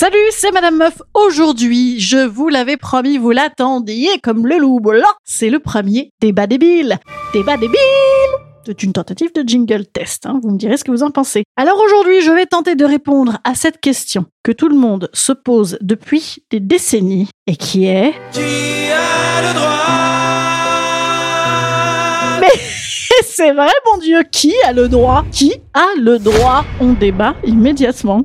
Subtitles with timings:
[0.00, 1.02] Salut, c'est Madame Meuf.
[1.12, 5.06] Aujourd'hui, je vous l'avais promis, vous l'attendiez comme le loup blanc.
[5.24, 6.98] C'est le premier débat débile.
[7.34, 7.76] Débat débile
[8.64, 10.40] c'est une tentative de jingle test, hein.
[10.42, 11.44] vous me direz ce que vous en pensez.
[11.58, 15.32] Alors aujourd'hui, je vais tenter de répondre à cette question que tout le monde se
[15.32, 18.14] pose depuis des décennies et qui est...
[18.32, 19.76] Qui a le droit?
[22.40, 22.58] Mais
[23.22, 25.26] c'est vrai, mon Dieu, qui a le droit?
[25.30, 26.64] Qui a le droit?
[26.80, 28.24] On débat immédiatement.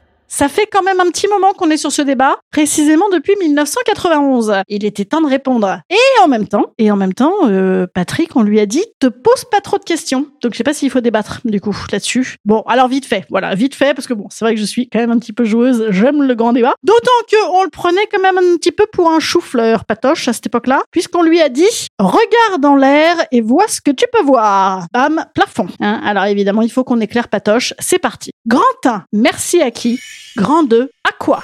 [0.33, 4.63] Ça fait quand même un petit moment qu'on est sur ce débat, précisément depuis 1991.
[4.69, 5.81] Il était temps de répondre.
[5.89, 9.07] Et en même temps, et en même temps, euh, Patrick, on lui a dit, te
[9.07, 10.27] pose pas trop de questions.
[10.41, 12.37] Donc je sais pas s'il faut débattre du coup là-dessus.
[12.45, 14.87] Bon, alors vite fait, voilà, vite fait, parce que bon, c'est vrai que je suis
[14.87, 16.75] quand même un petit peu joueuse, j'aime le grand débat.
[16.81, 20.33] D'autant que on le prenait quand même un petit peu pour un chou-fleur, Patoche, à
[20.33, 24.23] cette époque-là, puisqu'on lui a dit, regarde dans l'air et vois ce que tu peux
[24.23, 24.85] voir.
[24.93, 25.67] Bam, plafond.
[25.81, 27.73] Hein alors évidemment, il faut qu'on éclaire Patoche.
[27.79, 28.31] C'est parti.
[28.47, 29.99] Grand 1, merci à qui?
[30.35, 31.43] Grand 2, à quoi?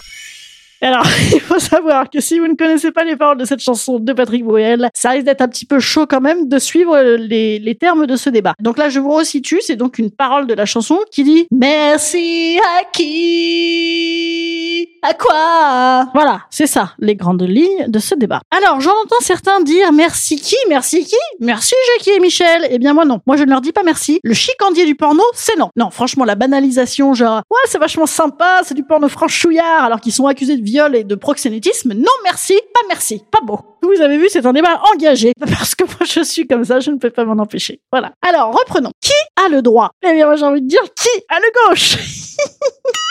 [0.81, 3.99] Alors, il faut savoir que si vous ne connaissez pas les paroles de cette chanson
[3.99, 7.59] de Patrick Bruel, ça risque d'être un petit peu chaud quand même de suivre les,
[7.59, 8.53] les termes de ce débat.
[8.59, 12.59] Donc là, je vous resitue, c'est donc une parole de la chanson qui dit «Merci
[12.79, 14.66] à qui?
[15.01, 18.41] À quoi?» Voilà, c'est ça, les grandes lignes de ce débat.
[18.51, 21.15] Alors, j'en entends certains dire «Merci qui Merci qui?
[21.39, 24.19] Merci Jackie et Michel?» Eh bien moi non, moi je ne leur dis pas merci.
[24.23, 25.69] Le chicandier du porno, c'est non.
[25.75, 30.13] Non, franchement, la banalisation, genre «Ouais, c'est vachement sympa, c'est du porno franchouillard» alors qu'ils
[30.13, 31.93] sont accusés de viol et de proxénétisme.
[31.93, 33.59] Non merci, pas merci, pas beau.
[33.81, 35.33] Vous avez vu, c'est un débat engagé.
[35.39, 37.79] Parce que moi je suis comme ça, je ne peux pas m'en empêcher.
[37.91, 38.11] Voilà.
[38.27, 38.91] Alors, reprenons.
[39.01, 39.13] Qui
[39.45, 39.91] a le droit?
[40.03, 41.97] Eh bien, moi j'ai envie de dire qui a le gauche?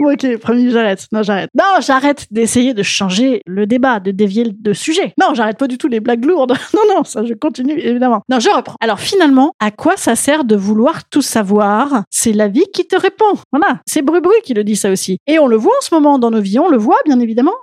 [0.00, 1.06] ok, premier, j'arrête.
[1.12, 1.50] Non, j'arrête.
[1.56, 5.12] Non, j'arrête d'essayer de changer le débat, de dévier de sujet.
[5.20, 6.54] Non, j'arrête pas du tout les blagues lourdes.
[6.72, 8.22] Non, non, ça, je continue, évidemment.
[8.30, 8.76] Non, je reprends.
[8.80, 12.04] Alors, finalement, à quoi ça sert de vouloir tout savoir?
[12.10, 13.34] C'est la vie qui te répond.
[13.52, 13.80] Voilà.
[13.86, 15.18] C'est Brubru qui le dit ça aussi.
[15.26, 17.54] Et on le voit en ce moment dans nos vies, on le voit, bien évidemment.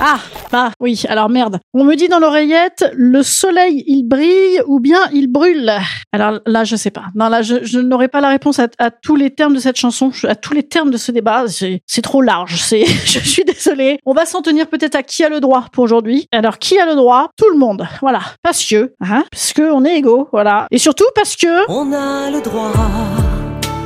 [0.00, 0.18] Ah,
[0.54, 1.58] bah, oui, alors merde.
[1.72, 5.68] On me dit dans l'oreillette, le soleil, il brille ou bien il brûle.
[6.12, 7.06] Alors là, je sais pas.
[7.16, 9.74] Non, là, je, je n'aurai pas la réponse à, à tous les termes de cette
[9.74, 12.60] chanson, à tous les termes de ce débat c'est trop large.
[12.62, 13.98] C'est, je suis désolée.
[14.06, 16.28] On va s'en tenir peut-être à qui a le droit pour aujourd'hui.
[16.30, 17.30] Alors qui a le droit?
[17.36, 17.88] Tout le monde.
[18.00, 18.20] Voilà.
[18.44, 20.28] Parce que, hein, parce que on est égaux.
[20.30, 20.68] Voilà.
[20.70, 22.70] Et surtout parce que On a le droit.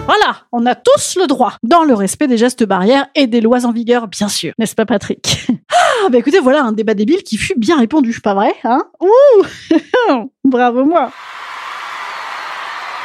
[0.04, 3.64] voilà, on a tous le droit, dans le respect des gestes barrières et des lois
[3.64, 4.52] en vigueur, bien sûr.
[4.58, 5.46] N'est-ce pas, Patrick?
[6.04, 8.84] Ah, bah écoutez, voilà un débat débile qui fut bien répondu, pas vrai, hein?
[9.00, 11.10] Ouh Bravo moi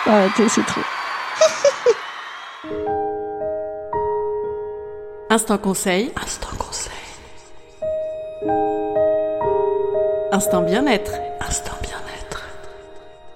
[0.06, 0.82] Ah, t'es- c'est trop.
[5.30, 6.12] Instant conseil.
[6.22, 6.92] Instant conseil.
[10.32, 11.12] Instant bien-être.
[11.48, 12.44] Instant bien-être.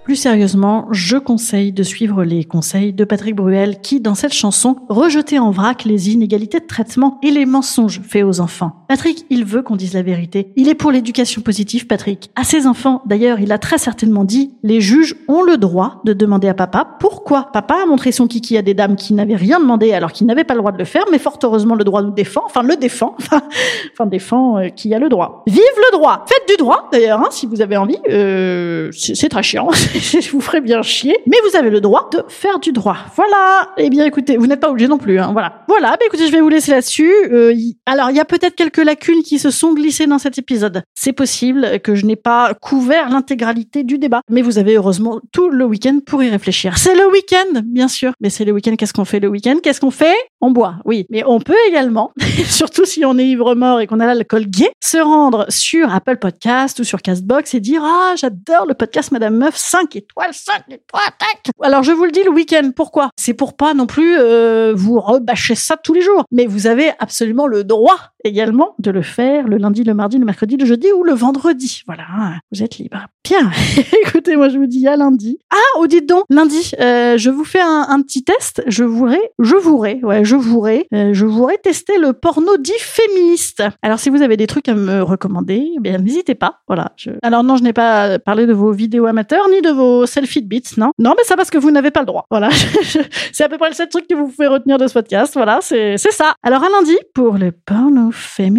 [0.04, 4.78] Plus sérieusement, je conseille de suivre les conseils de Patrick Bruel qui, dans cette chanson,
[4.90, 8.86] rejetait en vrac les inégalités de traitement et les mensonges faits aux enfants.
[8.88, 10.54] Patrick, il veut qu'on dise la vérité.
[10.56, 12.32] Il est pour l'éducation positive, Patrick.
[12.38, 16.14] À ses enfants, d'ailleurs, il a très certainement dit, les juges ont le droit de
[16.14, 19.60] demander à papa pourquoi papa a montré son kiki à des dames qui n'avaient rien
[19.60, 22.02] demandé alors qu'ils n'avaient pas le droit de le faire, mais fort heureusement le droit
[22.02, 23.18] nous défend, enfin le défend,
[23.92, 25.44] enfin, défend euh, qui a le droit.
[25.48, 27.98] Vive le droit Faites du droit, d'ailleurs, hein, si vous avez envie.
[28.10, 32.24] Euh, c'est très chiant, je vous ferai bien chier, mais vous avez le droit de
[32.30, 32.98] faire du droit.
[33.16, 33.70] Voilà.
[33.78, 35.20] Eh bien, écoutez, vous n'êtes pas obligé non plus.
[35.20, 35.66] Hein, voilà.
[35.68, 35.90] Voilà.
[35.92, 37.12] Bah, écoutez, je vais vous laisser là-dessus.
[37.32, 37.54] Euh,
[37.86, 40.84] alors, il y a peut-être quelques quelques lacunes qui se sont glissées dans cet épisode.
[40.94, 45.50] C'est possible que je n'ai pas couvert l'intégralité du débat, mais vous avez heureusement tout
[45.50, 46.78] le week-end pour y réfléchir.
[46.78, 48.76] C'est le week-end, bien sûr, mais c'est le week-end.
[48.76, 49.56] Qu'est-ce qu'on fait le week-end?
[49.64, 50.16] Qu'est-ce qu'on fait?
[50.42, 52.12] On boit, oui, mais on peut également,
[52.46, 56.18] surtout si on est ivre mort et qu'on a l'alcool gay, se rendre sur Apple
[56.18, 60.64] Podcast ou sur Castbox et dire ah j'adore le podcast Madame Meuf 5 étoiles 5
[60.70, 61.52] étoiles tac.
[61.62, 63.10] Alors je vous le dis le week-end pourquoi?
[63.18, 66.92] C'est pour pas non plus euh, vous rebâcher ça tous les jours, mais vous avez
[67.00, 70.88] absolument le droit également de le faire le lundi, le mardi, le mercredi, le jeudi
[70.96, 71.84] ou le vendredi.
[71.88, 72.06] Voilà,
[72.52, 73.06] vous êtes libre.
[73.24, 73.52] Bien,
[74.06, 75.40] écoutez, moi je vous dis à lundi.
[75.52, 78.64] Ah, oh dites donc, lundi, euh, je vous fais un, petit test.
[78.68, 83.64] Je voudrais, je voudrais, ouais, je voudrais, euh, je voudrais tester le porno dit féministe.
[83.82, 86.60] Alors si vous avez des trucs à me recommander, eh bien n'hésitez pas.
[86.68, 86.94] Voilà.
[87.22, 90.78] Alors non, je n'ai pas parlé de vos vidéos amateurs ni de vos selfie beats,
[90.78, 90.92] non.
[90.98, 92.26] Non, mais ça parce que vous n'avez pas le droit.
[92.30, 92.50] Voilà.
[93.32, 95.34] c'est à peu près le seul truc que vous pouvez retenir de ce podcast.
[95.34, 96.34] Voilà, c'est ça.
[96.44, 98.57] Alors à lundi pour le porno féministe.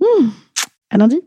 [0.00, 0.28] Hmm.
[0.90, 1.20] À lundi.